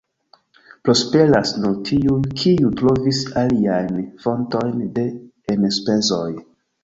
Prosperas 0.87 1.51
nur 1.65 1.75
tiuj, 1.89 2.15
kiuj 2.43 2.71
trovis 2.79 3.21
aliajn 3.43 4.01
fontojn 4.25 4.79
de 4.99 5.03
enspezoj. 5.57 6.29